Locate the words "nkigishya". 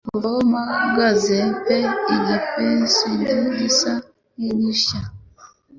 4.37-4.99